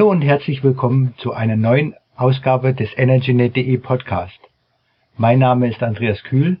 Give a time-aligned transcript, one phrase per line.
[0.00, 4.40] Hallo und herzlich willkommen zu einer neuen Ausgabe des EnergyNet.de Podcast.
[5.18, 6.58] Mein Name ist Andreas Kühl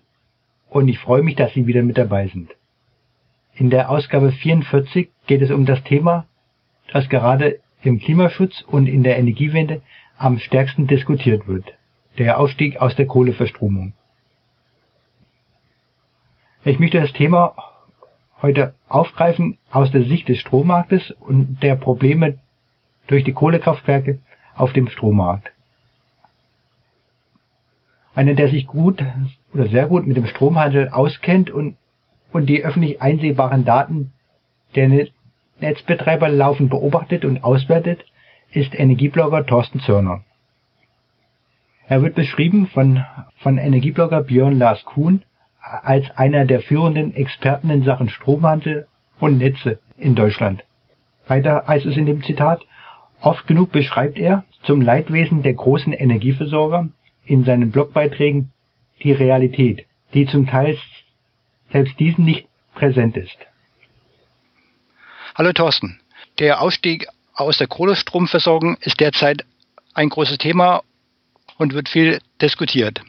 [0.68, 2.50] und ich freue mich, dass Sie wieder mit dabei sind.
[3.54, 6.26] In der Ausgabe 44 geht es um das Thema,
[6.92, 9.80] das gerade im Klimaschutz und in der Energiewende
[10.18, 11.64] am stärksten diskutiert wird,
[12.18, 13.94] der Ausstieg aus der Kohleverstromung.
[16.66, 17.54] Ich möchte das Thema
[18.42, 22.38] heute aufgreifen aus der Sicht des Strommarktes und der Probleme
[23.10, 24.20] durch die Kohlekraftwerke
[24.54, 25.50] auf dem Strommarkt.
[28.14, 29.04] Einer, der sich gut
[29.52, 31.76] oder sehr gut mit dem Stromhandel auskennt und,
[32.32, 34.12] und die öffentlich einsehbaren Daten
[34.76, 35.08] der
[35.60, 38.04] Netzbetreiber laufend beobachtet und auswertet,
[38.52, 40.22] ist Energieblogger Thorsten Zörner.
[41.88, 43.04] Er wird beschrieben von,
[43.38, 45.22] von Energieblogger Björn Lars Kuhn
[45.60, 48.86] als einer der führenden Experten in Sachen Stromhandel
[49.18, 50.64] und Netze in Deutschland.
[51.26, 52.64] Weiter heißt es in dem Zitat,
[53.20, 56.88] oft genug beschreibt er zum Leidwesen der großen Energieversorger
[57.24, 58.52] in seinen Blogbeiträgen
[59.02, 60.78] die Realität, die zum Teil
[61.72, 63.36] selbst diesen nicht präsent ist.
[65.34, 66.00] Hallo Thorsten.
[66.38, 69.44] Der Ausstieg aus der Kohlestromversorgung ist derzeit
[69.94, 70.82] ein großes Thema
[71.56, 73.02] und wird viel diskutiert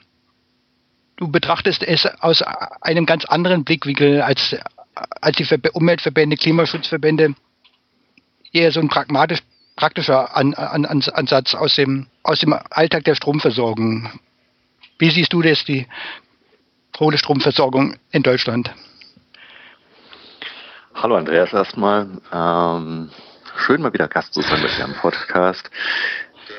[1.22, 2.42] du betrachtest es aus
[2.82, 4.56] einem ganz anderen Blickwinkel als,
[4.96, 7.36] als die Umweltverbände, Klimaschutzverbände.
[8.52, 9.40] Eher so ein pragmatisch,
[9.76, 14.10] praktischer An, An, Ansatz aus dem, aus dem Alltag der Stromversorgung.
[15.00, 15.88] Wie siehst du das, die
[16.96, 18.72] Kohlestromversorgung in Deutschland?
[20.94, 22.08] Hallo Andreas erstmal.
[22.32, 23.10] Ähm,
[23.58, 25.72] schön mal wieder Gast zu sein mit dir am Podcast.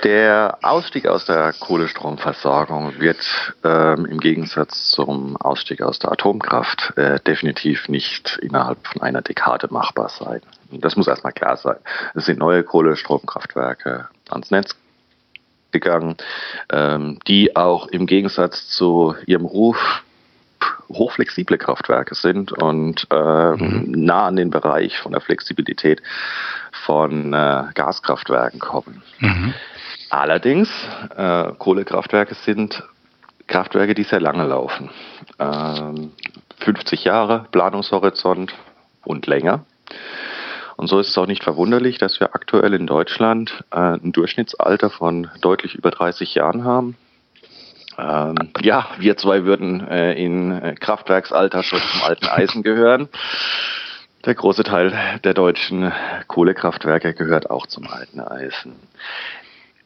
[0.03, 3.25] Der Ausstieg aus der Kohlestromversorgung wird
[3.62, 9.69] ähm, im Gegensatz zum Ausstieg aus der Atomkraft äh, definitiv nicht innerhalb von einer Dekade
[9.71, 10.41] machbar sein.
[10.72, 11.76] Das muss erstmal klar sein.
[12.15, 14.75] Es sind neue Kohlestromkraftwerke ans Netz
[15.71, 16.16] gegangen,
[16.71, 20.03] ähm, die auch im Gegensatz zu ihrem Ruf
[20.88, 23.84] hochflexible Kraftwerke sind und äh, mhm.
[23.91, 26.03] nah an den Bereich von der Flexibilität
[26.84, 29.03] von äh, Gaskraftwerken kommen.
[29.20, 29.54] Mhm.
[30.10, 30.69] Allerdings,
[31.16, 32.82] äh, Kohlekraftwerke sind
[33.47, 34.91] Kraftwerke, die sehr lange laufen.
[35.38, 36.12] Ähm,
[36.60, 38.54] 50 Jahre Planungshorizont
[39.04, 39.64] und länger.
[40.76, 44.91] Und so ist es auch nicht verwunderlich, dass wir aktuell in Deutschland äh, ein Durchschnittsalter
[44.91, 46.97] von deutlich über 30 Jahren haben.
[47.98, 53.08] Ähm, ja, wir zwei würden äh, in äh, Kraftwerksalter schon zum alten Eisen gehören.
[54.25, 54.92] Der große Teil
[55.25, 55.92] der deutschen
[56.28, 58.75] Kohlekraftwerke gehört auch zum alten Eisen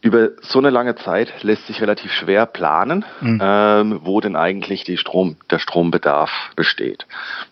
[0.07, 3.41] über so eine lange Zeit lässt sich relativ schwer planen, mhm.
[3.43, 7.07] ähm, wo denn eigentlich die Strom, der Strombedarf besteht.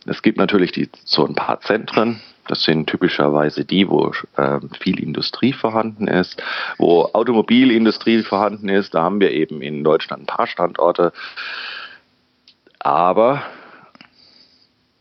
[0.07, 5.01] Es gibt natürlich die, so ein paar Zentren, das sind typischerweise die, wo äh, viel
[5.01, 6.43] Industrie vorhanden ist,
[6.79, 8.95] wo Automobilindustrie vorhanden ist.
[8.95, 11.13] Da haben wir eben in Deutschland ein paar Standorte.
[12.79, 13.43] Aber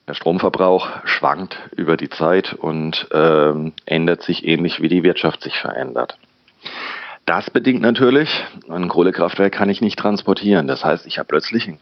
[0.08, 5.58] der Stromverbrauch schwankt über die Zeit und ähm, ändert sich ähnlich wie die Wirtschaft sich
[5.58, 6.18] verändert.
[7.26, 8.30] Das bedingt natürlich,
[8.70, 10.68] ein Kohlekraftwerk kann ich nicht transportieren.
[10.68, 11.80] Das heißt, ich habe plötzlich ein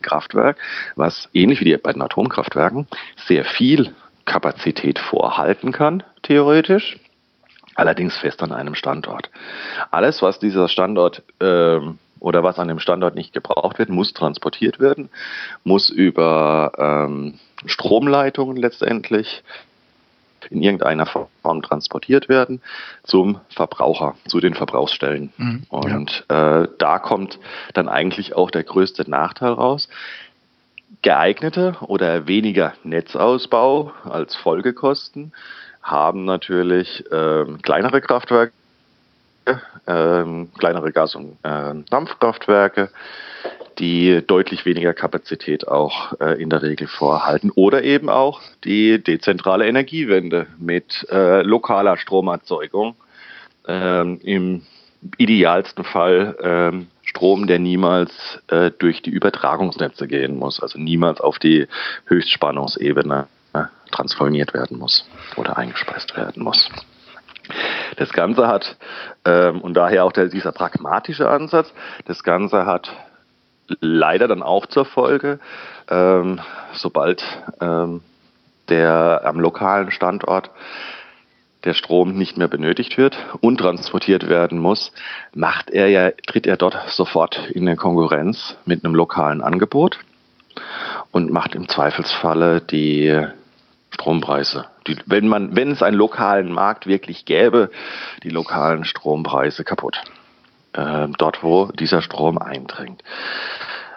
[0.00, 0.58] Kraftwerk,
[0.94, 2.86] was ähnlich wie die beiden Atomkraftwerken
[3.26, 3.94] sehr viel
[4.26, 6.98] Kapazität vorhalten kann, theoretisch,
[7.74, 9.30] allerdings fest an einem Standort.
[9.90, 11.80] Alles, was dieser Standort äh,
[12.20, 15.10] oder was an dem Standort nicht gebraucht wird, muss transportiert werden,
[15.64, 19.42] muss über ähm, Stromleitungen letztendlich
[20.50, 22.60] in irgendeiner Form transportiert werden
[23.02, 25.32] zum Verbraucher, zu den Verbrauchsstellen.
[25.36, 26.62] Mhm, und ja.
[26.62, 27.38] äh, da kommt
[27.72, 29.88] dann eigentlich auch der größte Nachteil raus.
[31.02, 35.32] Geeignete oder weniger Netzausbau als Folgekosten
[35.82, 38.52] haben natürlich äh, kleinere Kraftwerke,
[39.44, 40.24] äh,
[40.58, 42.90] kleinere Gas- und äh, Dampfkraftwerke,
[43.78, 47.50] die deutlich weniger Kapazität auch äh, in der Regel vorhalten.
[47.54, 52.96] Oder eben auch die dezentrale Energiewende mit äh, lokaler Stromerzeugung.
[53.66, 54.62] Ähm, Im
[55.18, 58.12] idealsten Fall ähm, Strom, der niemals
[58.48, 61.68] äh, durch die Übertragungsnetze gehen muss, also niemals auf die
[62.06, 65.06] Höchstspannungsebene äh, transformiert werden muss
[65.36, 66.70] oder eingespeist werden muss.
[67.96, 68.76] Das Ganze hat,
[69.24, 71.72] ähm, und daher auch der, dieser pragmatische Ansatz,
[72.06, 72.90] das Ganze hat
[73.80, 75.38] leider dann auch zur Folge,
[75.88, 76.40] ähm,
[76.72, 77.24] sobald
[77.60, 78.02] ähm,
[78.68, 80.50] der am lokalen Standort
[81.64, 84.92] der Strom nicht mehr benötigt wird und transportiert werden muss,
[85.34, 89.98] macht er ja, tritt er dort sofort in eine Konkurrenz mit einem lokalen Angebot
[91.10, 93.26] und macht im Zweifelsfalle die
[93.90, 97.70] Strompreise die, wenn man, wenn es einen lokalen Markt wirklich gäbe,
[98.22, 100.00] die lokalen Strompreise kaputt.
[100.74, 103.02] Äh, dort, wo dieser Strom eindringt.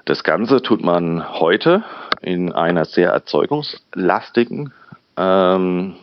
[0.06, 1.84] Das Ganze tut man heute
[2.22, 4.72] in einer sehr erzeugungslastigen
[5.18, 5.96] ähm,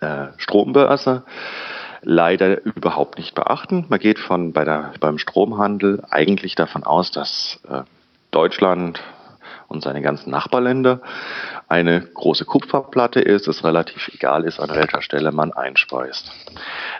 [0.00, 1.22] äh, Strombörse
[2.02, 3.86] leider überhaupt nicht beachten.
[3.88, 7.82] Man geht von bei der, beim Stromhandel eigentlich davon aus, dass äh,
[8.30, 9.00] Deutschland
[9.68, 11.00] und seine ganzen Nachbarländer
[11.68, 16.32] eine große Kupferplatte ist, es relativ egal ist, an welcher Stelle man einspeist.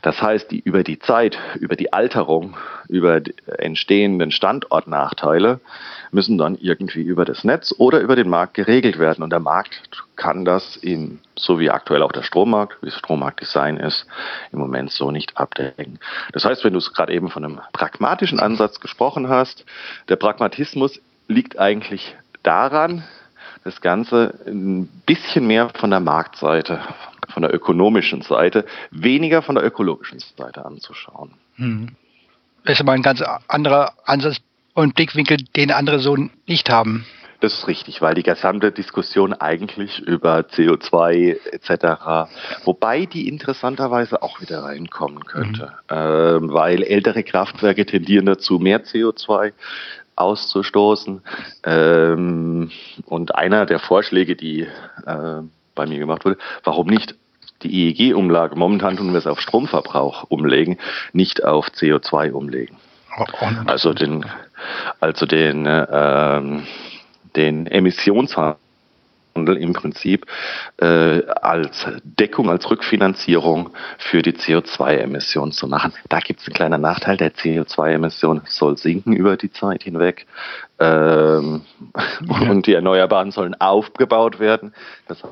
[0.03, 2.57] Das heißt, die, über die Zeit, über die Alterung,
[2.89, 5.61] über die entstehenden Standortnachteile
[6.11, 9.23] müssen dann irgendwie über das Netz oder über den Markt geregelt werden.
[9.25, 13.79] Und der Markt kann das in, so wie aktuell auch der Strommarkt, wie das Strommarktdesign
[13.79, 14.07] ist,
[14.53, 15.99] im Moment so nicht abdecken.
[16.33, 19.65] Das heißt, wenn du es gerade eben von einem pragmatischen Ansatz gesprochen hast,
[20.09, 23.05] der Pragmatismus liegt eigentlich daran,
[23.65, 26.81] das Ganze ein bisschen mehr von der Marktseite,
[27.29, 31.33] von der ökonomischen Seite, weniger von der ökologischen Seite anzuschauen.
[31.57, 31.97] Hm.
[32.65, 34.39] Das ist aber ein ganz anderer Ansatz
[34.75, 37.05] und Blickwinkel, den andere so nicht haben.
[37.41, 42.29] Das ist richtig, weil die gesamte Diskussion eigentlich über CO2 etc.,
[42.65, 45.97] wobei die interessanterweise auch wieder reinkommen könnte, mhm.
[45.97, 49.53] äh, weil ältere Kraftwerke tendieren dazu, mehr CO2
[50.21, 51.23] auszustoßen.
[51.65, 52.71] Ähm,
[53.07, 54.63] und einer der Vorschläge, die
[55.07, 55.43] äh,
[55.75, 57.15] bei mir gemacht wurde, warum nicht
[57.63, 60.79] die EEG-Umlage, momentan tun wir es auf Stromverbrauch umlegen,
[61.13, 62.77] nicht auf CO2 umlegen.
[63.67, 64.25] Also den,
[65.01, 66.63] also den, äh,
[67.35, 68.59] den Emissionshandel
[69.47, 70.27] im Prinzip
[70.79, 75.93] äh, als Deckung, als Rückfinanzierung für die CO2-Emissionen zu machen.
[76.09, 80.27] Da gibt es einen kleinen Nachteil, der CO2-Emission soll sinken über die Zeit hinweg
[80.79, 81.63] ähm,
[82.41, 82.51] ja.
[82.51, 84.75] und die Erneuerbaren sollen aufgebaut werden.
[85.07, 85.23] Das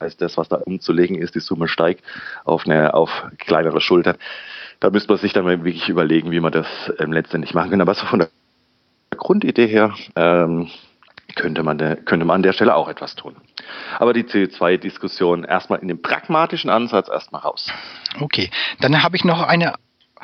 [0.00, 2.04] heißt, das, was da umzulegen ist, die Summe steigt
[2.44, 4.16] auf, eine, auf kleinere Schultern.
[4.80, 6.66] Da müsste man sich dann wirklich überlegen, wie man das
[6.98, 7.80] ähm, letztendlich machen kann.
[7.80, 8.28] Aber so von der
[9.16, 10.68] Grundidee her ähm,
[11.34, 13.36] könnte man, könnte man an der Stelle auch etwas tun.
[13.98, 17.72] Aber die CO2-Diskussion erstmal in dem pragmatischen Ansatz erstmal raus.
[18.20, 18.50] Okay,
[18.80, 19.74] dann habe ich noch eine,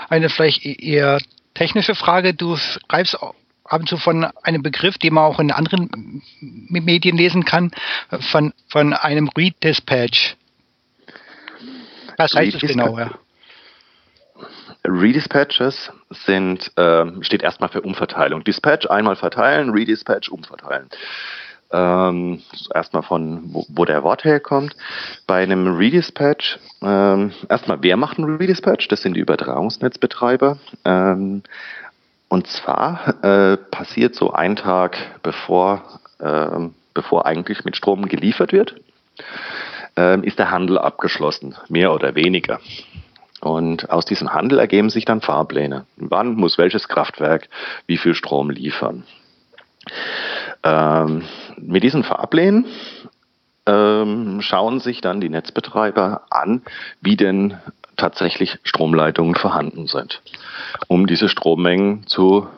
[0.09, 1.19] eine vielleicht e-, eher
[1.55, 2.35] technische Frage.
[2.35, 7.45] Du schreibst ab und zu von einem Begriff, den man auch in anderen Medien lesen
[7.45, 7.71] kann,
[8.31, 10.37] von, von einem Read Dispatch.
[12.17, 12.99] Was heißt das genau?
[12.99, 13.13] Ja?
[14.89, 18.45] Redispatches sind, äh, steht erstmal für Umverteilung.
[18.45, 20.89] Dispatch einmal verteilen, Redispatch umverteilen.
[21.71, 22.41] Ähm,
[22.75, 24.75] erstmal von wo, wo, der Wort herkommt.
[25.27, 28.89] Bei einem Redispatch, ähm, erstmal, wer macht einen Redispatch?
[28.89, 30.59] Das sind die Übertragungsnetzbetreiber.
[30.87, 31.43] Ähm,
[32.29, 38.77] und zwar äh, passiert so ein Tag bevor, äh, bevor eigentlich mit Strom geliefert wird,
[39.99, 42.61] äh, ist der Handel abgeschlossen, mehr oder weniger.
[43.41, 45.87] Und aus diesem Handel ergeben sich dann Fahrpläne.
[45.97, 47.49] Wann muss welches Kraftwerk
[47.87, 49.05] wie viel Strom liefern?
[50.65, 51.23] Ähm,
[51.57, 52.67] mit diesen Fahrplänen
[53.67, 56.63] ähm, schauen sich dann die Netzbetreiber an,
[57.01, 57.59] wie denn
[57.97, 60.21] tatsächlich Stromleitungen vorhanden sind,
[60.89, 62.49] um diese Strommengen zu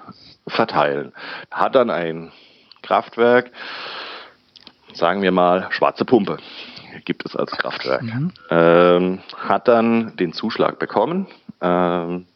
[0.46, 1.12] verteilen.
[1.50, 2.32] Hat dann ein
[2.82, 3.50] Kraftwerk,
[4.94, 6.38] sagen wir mal, schwarze Pumpe
[7.04, 8.02] gibt es als Kraftwerk.
[8.02, 8.32] Mhm.
[8.50, 11.26] Ähm, hat dann den Zuschlag bekommen
[11.60, 12.26] ähm,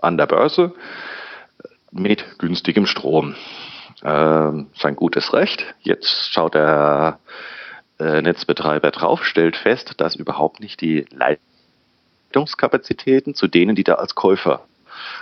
[0.00, 0.74] an der Börse
[1.90, 3.34] mit günstigem Strom.
[4.02, 5.64] Ähm, sein gutes Recht.
[5.80, 7.18] Jetzt schaut der
[7.98, 11.06] äh, Netzbetreiber drauf, stellt fest, dass überhaupt nicht die
[12.30, 14.67] Leitungskapazitäten zu denen, die da als Käufer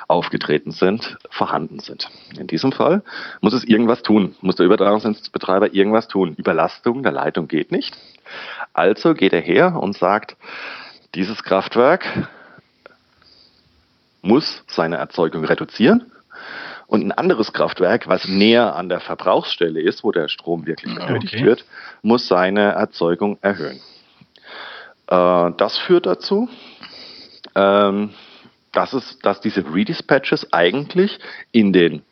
[0.08, 2.08] aufgetreten sind, vorhanden sind.
[2.38, 3.02] In diesem Fall
[3.40, 6.34] muss es irgendwas tun, muss der Übertragungsnetzbetreiber irgendwas tun.
[6.36, 7.96] Überlastung der Leitung geht nicht.
[8.72, 10.36] Also geht er her und sagt,
[11.14, 12.28] dieses Kraftwerk
[14.22, 16.10] muss seine Erzeugung reduzieren
[16.86, 21.34] und ein anderes Kraftwerk, was näher an der Verbrauchsstelle ist, wo der Strom wirklich benötigt
[21.34, 21.44] okay.
[21.44, 21.64] wird,
[22.02, 23.80] muss seine Erzeugung erhöhen.
[25.08, 26.48] Äh, das führt dazu,
[27.54, 28.10] ähm,
[28.76, 31.18] dass, es, dass diese Redispatches eigentlich
[31.50, 32.02] in den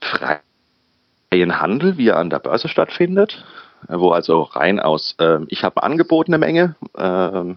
[0.00, 3.44] freien Handel, wie er an der Börse stattfindet,
[3.88, 7.54] wo also rein aus, äh, ich habe angebotene Menge, äh,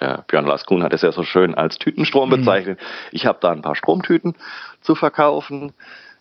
[0.00, 2.36] der Björn Laskun hat es ja so schön als Tütenstrom mhm.
[2.36, 2.80] bezeichnet.
[3.12, 4.34] Ich habe da ein paar Stromtüten
[4.80, 5.72] zu verkaufen,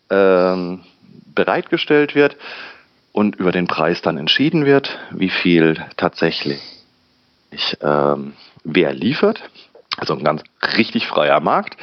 [0.09, 0.83] ähm,
[1.33, 2.37] bereitgestellt wird
[3.11, 6.61] und über den Preis dann entschieden wird, wie viel tatsächlich
[7.81, 8.33] ähm,
[8.63, 9.41] wer liefert
[9.99, 10.43] also ein ganz
[10.77, 11.77] richtig freier Markt,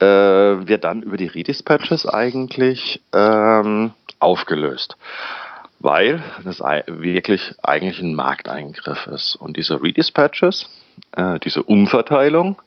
[0.00, 4.96] äh, wird dann über die Redispatches eigentlich ähm, aufgelöst.
[5.78, 9.36] weil das wirklich eigentlich ein Markteingriff ist.
[9.36, 10.68] Und diese Redispatches,
[11.12, 12.60] äh, diese Umverteilung,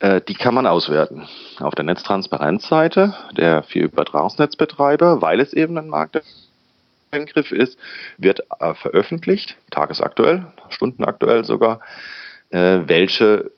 [0.00, 1.26] äh, die kann man auswerten.
[1.60, 7.78] Auf der Netztransparenzseite der vier Übertragungsnetzbetreiber, weil es eben ein Markteingriff ist,
[8.18, 11.80] wird äh, veröffentlicht, tagesaktuell, stundenaktuell sogar,
[12.50, 13.50] äh, welche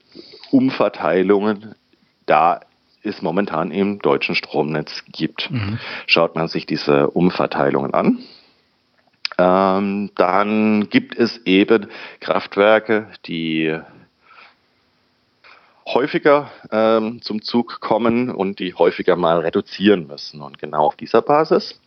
[0.50, 1.74] Umverteilungen
[2.26, 2.60] da
[3.02, 5.50] es momentan im deutschen Stromnetz gibt.
[5.50, 5.78] Mhm.
[6.06, 8.18] Schaut man sich diese Umverteilungen an,
[9.38, 11.88] ähm, dann gibt es eben
[12.20, 13.78] Kraftwerke, die
[15.86, 20.40] häufiger ähm, zum Zug kommen und die häufiger mal reduzieren müssen.
[20.40, 21.80] Und genau auf dieser Basis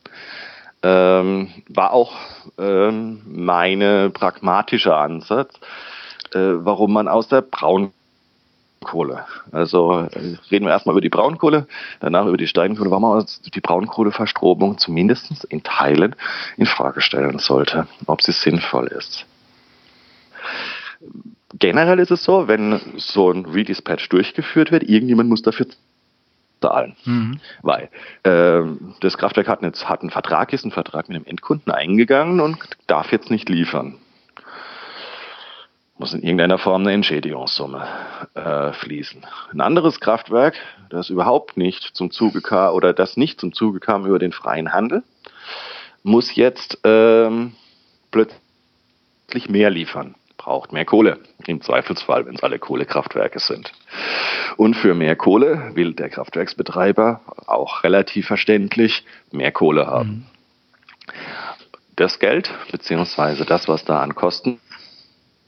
[0.83, 2.15] ähm, war auch
[2.57, 5.53] ähm, meine pragmatische Ansatz,
[6.33, 7.91] äh, warum man aus der Braun
[8.81, 9.25] Kohle.
[9.51, 11.67] Also äh, reden wir erstmal über die Braunkohle,
[11.99, 16.15] danach über die Steinkohle, warum man die Braunkohleverstromung zumindest in Teilen
[16.57, 19.25] in Frage stellen sollte, ob sie sinnvoll ist.
[21.57, 25.67] Generell ist es so, wenn so ein Redispatch durchgeführt wird, irgendjemand muss dafür
[26.61, 26.95] zahlen.
[27.05, 27.39] Mhm.
[27.61, 27.89] Weil
[28.23, 28.61] äh,
[29.01, 32.57] das Kraftwerk hat, jetzt, hat einen Vertrag, ist ein Vertrag mit dem Endkunden eingegangen und
[32.87, 33.95] darf jetzt nicht liefern
[35.99, 37.85] muss in irgendeiner Form eine Entschädigungssumme
[38.33, 39.25] äh, fließen.
[39.51, 40.55] Ein anderes Kraftwerk,
[40.89, 44.71] das überhaupt nicht zum Zuge kam oder das nicht zum Zuge kam über den freien
[44.71, 45.03] Handel,
[46.01, 47.53] muss jetzt ähm,
[48.11, 53.73] plötzlich mehr liefern, braucht mehr Kohle, im Zweifelsfall, wenn es alle Kohlekraftwerke sind.
[54.55, 60.09] Und für mehr Kohle will der Kraftwerksbetreiber auch relativ verständlich mehr Kohle haben.
[60.09, 60.25] Mhm.
[61.97, 64.61] Das Geld, beziehungsweise das, was da an Kosten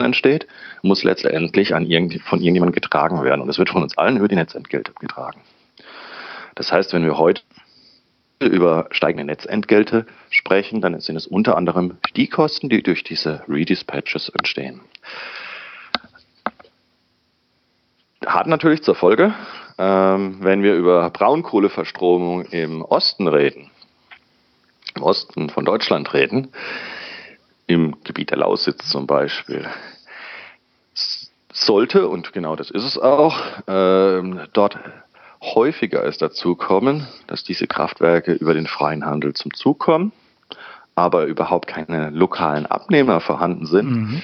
[0.01, 0.47] entsteht,
[0.81, 3.41] muss letztendlich an irgend, von irgendjemandem getragen werden.
[3.41, 5.41] Und es wird von uns allen über die Netzentgelte getragen.
[6.55, 7.41] Das heißt, wenn wir heute
[8.39, 14.29] über steigende Netzentgelte sprechen, dann sind es unter anderem die Kosten, die durch diese Redispatches
[14.29, 14.81] entstehen.
[18.25, 19.33] Hat natürlich zur Folge,
[19.77, 23.71] ähm, wenn wir über Braunkohleverstromung im Osten reden,
[24.95, 26.49] im Osten von Deutschland reden,
[27.71, 29.67] im Gebiet der Lausitz zum Beispiel,
[31.53, 33.37] sollte, und genau das ist es auch,
[33.67, 34.77] äh, dort
[35.41, 40.11] häufiger es dazu kommen, dass diese Kraftwerke über den freien Handel zum Zug kommen,
[40.95, 43.89] aber überhaupt keine lokalen Abnehmer vorhanden sind.
[43.89, 44.21] Mhm.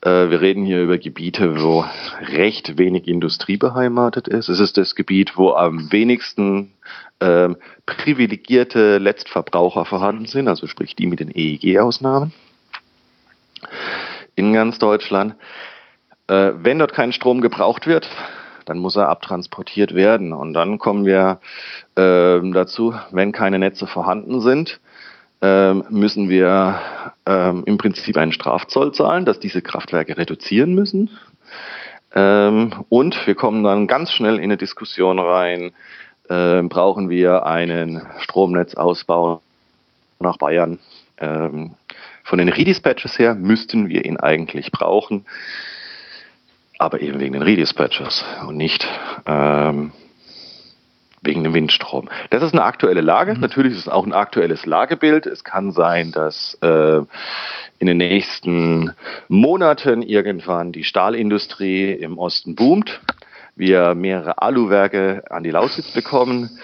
[0.00, 1.84] Äh, wir reden hier über Gebiete, wo
[2.20, 4.48] recht wenig Industrie beheimatet ist.
[4.48, 6.72] Es ist das Gebiet, wo am wenigsten
[7.20, 7.50] äh,
[7.86, 12.32] privilegierte Letztverbraucher vorhanden sind, also sprich die mit den EEG-Ausnahmen
[14.34, 15.34] in ganz Deutschland.
[16.28, 18.08] Äh, wenn dort kein Strom gebraucht wird,
[18.64, 20.32] dann muss er abtransportiert werden.
[20.32, 21.40] Und dann kommen wir
[21.96, 24.80] äh, dazu, wenn keine Netze vorhanden sind,
[25.42, 26.80] äh, müssen wir
[27.26, 31.10] ähm, im Prinzip einen Strafzoll zahlen, dass diese Kraftwerke reduzieren müssen.
[32.14, 35.72] Ähm, und wir kommen dann ganz schnell in eine Diskussion rein,
[36.28, 39.42] äh, brauchen wir einen Stromnetzausbau
[40.20, 40.78] nach Bayern.
[41.18, 41.72] Ähm,
[42.24, 45.24] von den Redispatches her müssten wir ihn eigentlich brauchen
[46.82, 48.86] aber eben wegen den Redispatchers und nicht
[49.26, 49.92] ähm,
[51.22, 52.08] wegen dem Windstrom.
[52.30, 53.34] Das ist eine aktuelle Lage.
[53.34, 53.40] Mhm.
[53.40, 55.26] Natürlich ist es auch ein aktuelles Lagebild.
[55.26, 57.00] Es kann sein, dass äh,
[57.78, 58.92] in den nächsten
[59.28, 63.00] Monaten irgendwann die Stahlindustrie im Osten boomt,
[63.54, 66.58] wir mehrere Aluwerke an die Lausitz bekommen,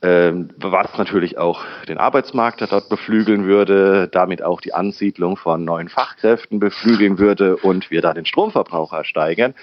[0.00, 5.88] ähm, was natürlich auch den Arbeitsmarkt dort beflügeln würde, damit auch die Ansiedlung von neuen
[5.88, 9.54] Fachkräften beflügeln würde und wir da den Stromverbrauch steigern.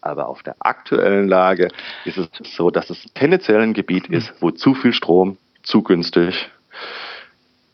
[0.00, 1.68] Aber auf der aktuellen Lage
[2.04, 6.50] ist es so, dass es tendenziell ein Gebiet ist, wo zu viel Strom zu günstig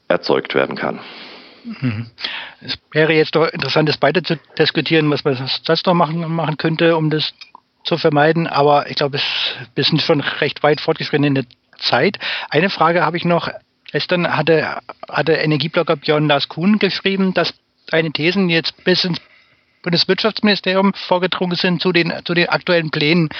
[0.08, 1.00] erzeugt werden kann.
[1.64, 2.10] Mhm.
[2.60, 6.56] Es wäre jetzt doch interessant, das weiter zu diskutieren, was man sonst noch machen, machen
[6.56, 7.32] könnte, um das
[7.84, 8.46] zu vermeiden.
[8.46, 9.18] Aber ich glaube,
[9.74, 11.44] wir sind schon recht weit fortgeschritten in der
[11.78, 12.18] Zeit.
[12.50, 13.48] Eine Frage habe ich noch.
[13.90, 17.54] Gestern hatte, hatte Energieblogger Björn Lars Kuhn geschrieben, dass
[17.86, 19.18] deine Thesen jetzt bis ins
[19.82, 23.30] Bundeswirtschaftsministerium vorgedrungen sind zu den, zu den aktuellen Plänen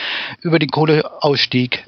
[0.41, 1.85] über den Kohleausstieg.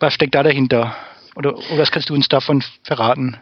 [0.00, 0.96] Was steckt da dahinter?
[1.36, 3.36] Oder, oder was kannst du uns davon verraten?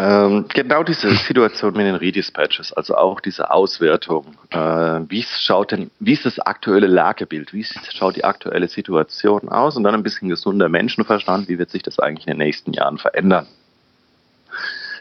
[0.00, 4.34] Ähm, genau diese Situation mit den Redispatches, also auch diese Auswertung.
[4.48, 7.52] Äh, wie schaut denn, wie ist das aktuelle Lagebild?
[7.52, 9.76] Wie schaut die aktuelle Situation aus?
[9.76, 11.48] Und dann ein bisschen gesunder Menschenverstand.
[11.48, 13.46] Wie wird sich das eigentlich in den nächsten Jahren verändern?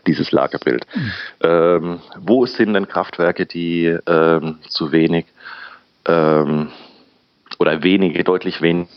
[0.06, 0.86] Dieses Lagerbild.
[0.94, 1.12] Mhm.
[1.44, 5.28] Ähm, wo sind denn Kraftwerke, die ähm, zu wenig
[6.08, 6.72] ähm,
[7.58, 8.90] oder wenige, deutlich weniger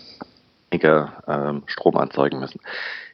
[0.73, 2.61] weniger ähm, Strom erzeugen müssen.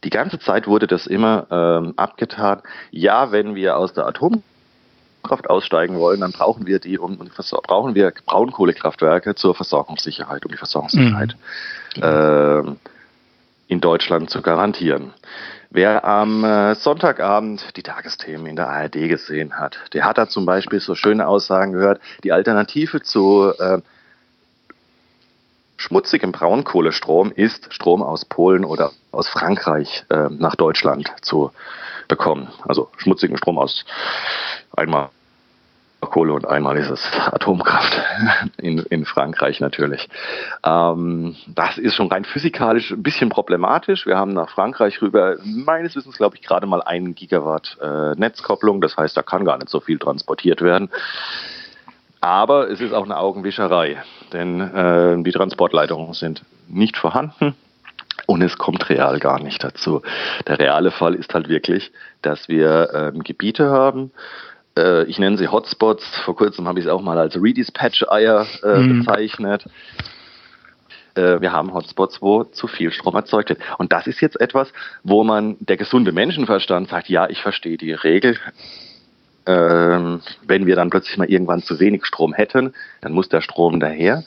[0.05, 2.63] Die ganze Zeit wurde das immer ähm, abgetan.
[2.91, 7.19] Ja, wenn wir aus der Atomkraft aussteigen wollen, dann brauchen wir die, um,
[7.67, 11.37] brauchen wir Braunkohlekraftwerke zur Versorgungssicherheit, um die Versorgungssicherheit
[11.97, 12.03] mhm.
[12.03, 12.77] äh,
[13.67, 15.13] in Deutschland zu garantieren.
[15.71, 20.47] Wer am äh, Sonntagabend die Tagesthemen in der ARD gesehen hat, der hat da zum
[20.47, 22.01] Beispiel so schöne Aussagen gehört.
[22.25, 23.81] Die Alternative zu äh,
[25.79, 31.53] schmutzigem Braunkohlestrom ist Strom aus Polen oder aus Frankreich äh, nach Deutschland zu
[32.09, 32.49] bekommen.
[32.67, 33.85] Also schmutzigen Strom aus
[34.77, 35.09] einmal
[36.01, 38.01] Kohle und einmal ist es Atomkraft
[38.57, 40.09] in, in Frankreich natürlich.
[40.65, 44.07] Ähm, das ist schon rein physikalisch ein bisschen problematisch.
[44.07, 48.81] Wir haben nach Frankreich rüber meines Wissens glaube ich gerade mal einen Gigawatt äh, Netzkopplung.
[48.81, 50.91] Das heißt, da kann gar nicht so viel transportiert werden.
[52.21, 57.55] Aber es ist auch eine Augenwischerei, denn äh, die Transportleitungen sind nicht vorhanden.
[58.27, 60.03] Und es kommt real gar nicht dazu.
[60.47, 64.11] Der reale Fall ist halt wirklich, dass wir ähm, Gebiete haben,
[64.79, 66.05] äh, ich nenne sie Hotspots.
[66.21, 68.99] Vor kurzem habe ich es auch mal als Redispatch-Eier äh, mhm.
[69.01, 69.65] bezeichnet.
[71.15, 73.61] Äh, wir haben Hotspots, wo zu viel Strom erzeugt wird.
[73.79, 77.93] Und das ist jetzt etwas, wo man der gesunde Menschenverstand sagt, ja, ich verstehe die
[77.93, 78.39] Regel.
[79.49, 83.81] Ähm, wenn wir dann plötzlich mal irgendwann zu wenig Strom hätten, dann muss der Strom
[83.81, 84.25] daher.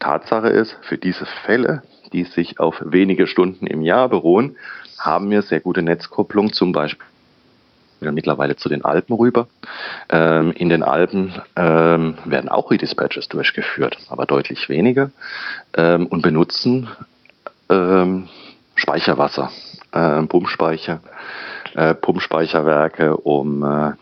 [0.00, 4.56] Tatsache ist, für diese Fälle, die sich auf wenige Stunden im Jahr beruhen,
[4.98, 6.98] haben wir sehr gute Netzkopplung, zum Beispiel
[8.00, 9.46] mittlerweile zu den Alpen rüber.
[10.08, 15.10] Ähm, in den Alpen ähm, werden auch Redispatches durchgeführt, aber deutlich weniger
[15.76, 16.88] und benutzen
[18.74, 19.52] Speicherwasser,
[19.92, 21.00] Pumpspeicher,
[21.74, 23.92] äh, Pumpspeicherwerke, um äh,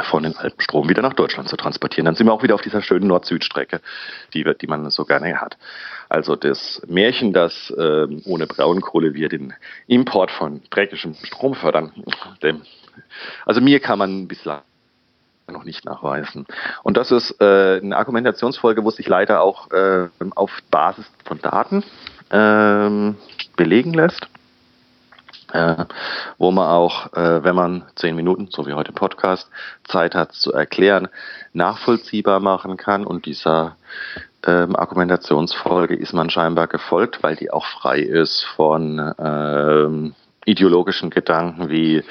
[0.00, 2.06] von den Alpen Strom wieder nach Deutschland zu transportieren.
[2.06, 3.80] Dann sind wir auch wieder auf dieser schönen Nord-Süd-Strecke,
[4.32, 5.58] die, die man so gerne hat.
[6.08, 9.52] Also das Märchen, dass äh, ohne Braunkohle wir den
[9.86, 11.92] Import von dreckigem Strom fördern,
[12.42, 12.62] dem,
[13.44, 14.62] also mir kann man bislang
[15.48, 16.46] noch nicht nachweisen.
[16.82, 21.82] Und das ist äh, eine Argumentationsfolge, wo sich leider auch äh, auf Basis von Daten
[22.30, 23.14] äh,
[23.56, 24.28] belegen lässt
[25.52, 25.84] äh,
[26.38, 29.48] wo man auch, äh, wenn man zehn Minuten, so wie heute Podcast,
[29.84, 31.08] Zeit hat zu erklären,
[31.52, 33.04] nachvollziehbar machen kann.
[33.04, 33.76] Und dieser
[34.46, 41.70] ähm, Argumentationsfolge ist man scheinbar gefolgt, weil die auch frei ist von ähm, ideologischen Gedanken
[41.70, 42.02] wie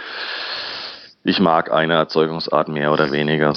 [1.24, 3.54] ich mag eine Erzeugungsart mehr oder weniger,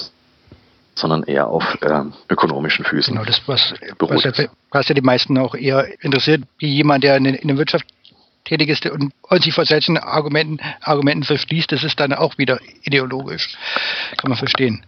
[0.94, 3.14] sondern eher auf ähm, ökonomischen Füßen.
[3.14, 7.16] Genau, das, was, was ja, was, ja, die meisten auch eher interessiert, wie jemand, der
[7.16, 7.86] in, in der Wirtschaft
[8.44, 12.58] tätig ist und, und sich vor solchen Argumenten, Argumenten verschließt, das ist dann auch wieder
[12.82, 13.56] ideologisch.
[14.16, 14.84] Kann man verstehen.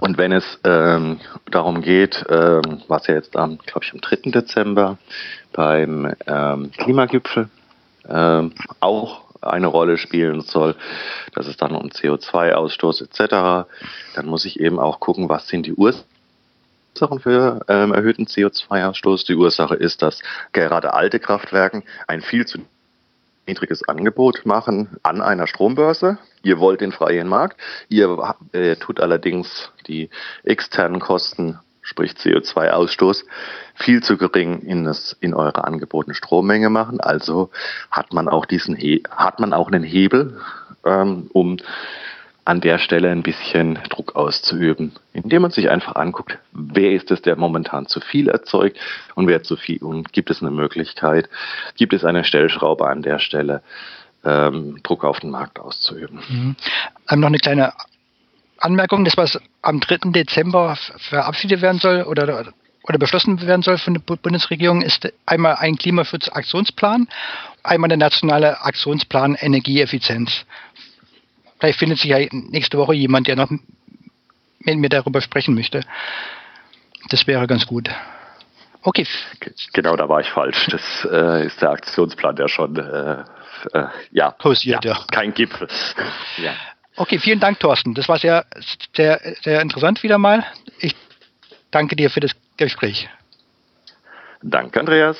[0.00, 4.30] Und wenn es ähm, darum geht, ähm, was ja jetzt am, glaube ich, am 3.
[4.30, 4.98] Dezember
[5.52, 7.48] beim ähm, Klimagipfel
[8.08, 10.74] ähm, auch eine Rolle spielen soll,
[11.34, 13.68] dass es dann um CO2-Ausstoß etc.,
[14.14, 19.26] dann muss ich eben auch gucken, was sind die Ursachen für ähm, erhöhten CO2-Ausstoß.
[19.26, 20.20] Die Ursache ist, dass
[20.52, 22.58] gerade alte Kraftwerken ein viel zu
[23.46, 26.18] niedriges Angebot machen an einer Strombörse.
[26.42, 27.60] Ihr wollt den freien Markt.
[27.88, 30.10] Ihr äh, tut allerdings die
[30.44, 33.24] externen Kosten, sprich CO2-Ausstoß,
[33.74, 37.00] viel zu gering in, das, in eure angebotene Strommenge machen.
[37.00, 37.50] Also
[37.90, 38.76] hat man auch diesen,
[39.10, 40.40] hat man auch einen Hebel,
[40.84, 41.58] ähm, um
[42.44, 47.22] an der Stelle ein bisschen Druck auszuüben, indem man sich einfach anguckt, wer ist es,
[47.22, 48.78] der momentan zu viel erzeugt
[49.14, 51.28] und wer zu viel und gibt es eine Möglichkeit,
[51.76, 53.62] gibt es eine Stellschraube an der Stelle,
[54.24, 56.20] ähm, Druck auf den Markt auszuüben.
[56.28, 56.56] Mhm.
[57.10, 57.72] Ähm, noch eine kleine
[58.58, 60.10] Anmerkung, das was am 3.
[60.12, 60.76] Dezember
[61.10, 62.52] verabschiedet werden soll oder
[62.84, 67.08] oder beschlossen werden soll von der Bundesregierung, ist einmal ein Klimaschutzaktionsplan,
[67.62, 70.44] einmal der nationale Aktionsplan Energieeffizienz.
[71.62, 75.84] Vielleicht findet sich ja nächste Woche jemand, der noch mit mir darüber sprechen möchte.
[77.08, 77.88] Das wäre ganz gut.
[78.82, 79.06] Okay.
[79.72, 80.66] Genau, da war ich falsch.
[80.72, 83.22] Das äh, ist der Aktionsplan, der schon äh,
[83.74, 85.04] äh, ja, posiert, ja, ja.
[85.12, 85.68] Kein Gipfel.
[86.38, 86.52] ja.
[86.96, 87.94] Okay, vielen Dank, Thorsten.
[87.94, 88.44] Das war sehr,
[88.96, 90.44] sehr, sehr interessant wieder mal.
[90.80, 90.96] Ich
[91.70, 93.08] danke dir für das Gespräch.
[94.42, 95.16] Danke, Andreas.